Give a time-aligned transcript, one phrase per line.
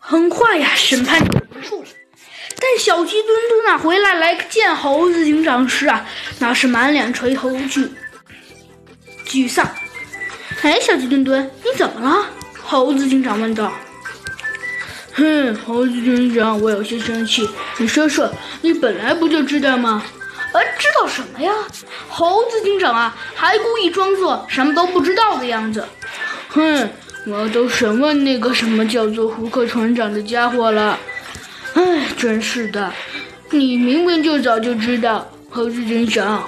[0.00, 1.88] 很快呀，审判就结束了。
[2.58, 6.04] 但小鸡墩墩啊回来来见猴子警长时啊，
[6.40, 7.88] 那是满脸垂头沮
[9.26, 9.70] 沮丧。
[10.62, 12.26] 哎，小鸡墩墩，你怎么了？
[12.62, 13.72] 猴子警长问道。
[15.12, 17.48] 哼，猴子警长，我有些生气。
[17.78, 18.32] 你说说，
[18.62, 20.02] 你本来不就知道吗？
[20.52, 21.52] 呃，知道什么呀？
[22.08, 25.86] 猴子警长啊，还故意装作什么都不知道的样子。
[26.48, 26.90] 哼，
[27.26, 30.98] 我都审问那个什么叫做胡克船长的家伙了。
[31.74, 32.92] 哎，真是的，
[33.50, 36.42] 你明明就早就知道，猴子警长。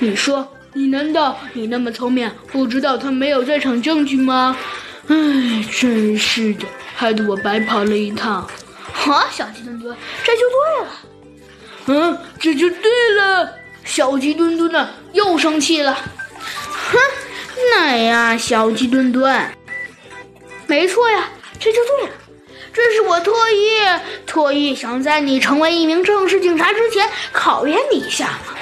[0.00, 4.56] 你说，你难道你那么聪明，不知道他没有在场证据吗？
[5.08, 8.46] 哎，真是的，害得我白跑了一趟。
[8.92, 10.90] 哈，小鸡墩墩，这就对了。
[11.86, 13.50] 嗯，这就对了。
[13.84, 15.94] 小鸡墩墩呢，又生气了。
[15.94, 16.98] 哼，
[17.74, 19.50] 奶呀，小鸡墩墩，
[20.68, 22.12] 没错呀，这就对了。
[22.72, 23.80] 这是我特意
[24.26, 28.54] 特意想在你成为一名正式警察之前考验你一下嘛。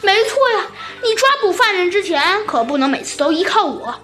[0.00, 0.66] 没错呀，
[1.02, 4.00] 你抓捕犯人之前可不能每次都依靠我。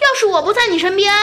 [0.00, 1.14] 要是我不在你身边，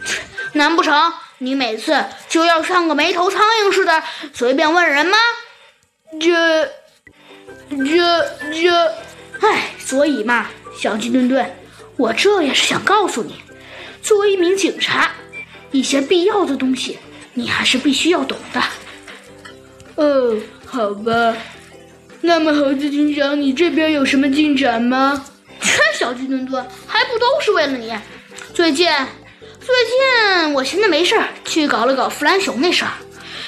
[0.54, 5.18] 难不成你每次就要像个没头苍蝇似的随便问人吗？
[6.18, 6.64] 这、
[7.68, 8.94] 这、这……
[9.46, 10.48] 哎，所以嘛，
[10.80, 11.54] 小鸡墩墩，
[11.98, 13.42] 我这也是想告诉你，
[14.02, 15.12] 作为一名警察，
[15.78, 16.98] 一些必要的东西。
[17.34, 18.62] 你还是必须要懂的。
[19.96, 21.36] 哦，好吧。
[22.22, 25.24] 那么，猴子警长，你这边有什么进展吗？
[25.60, 27.92] 切， 小鸡墩墩，还不都是为了你？
[28.54, 28.88] 最近，
[29.60, 29.74] 最
[30.44, 32.92] 近我闲的没事儿，去搞了搞弗兰熊那事儿。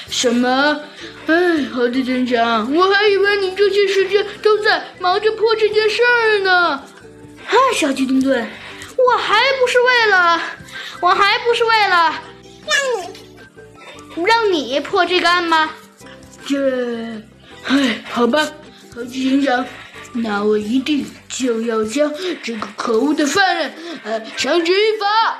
[0.09, 0.79] 什么？
[1.25, 6.83] 哎，猴子警长，我还以为你这些时间都在忙着破这件事儿呢。
[7.47, 8.47] 哎，小鸡墩墩，
[8.97, 9.78] 我还不是
[11.01, 12.13] 我还不是为了
[14.25, 14.79] 让你。
[14.81, 15.69] 破这个案吗？
[16.45, 16.57] 这，
[17.65, 18.45] 唉，好吧，
[18.93, 19.65] 猴子警长，
[20.13, 22.11] 那我一定就要将
[22.43, 23.73] 这个可恶的犯人，
[24.03, 25.39] 呃，绳之以法。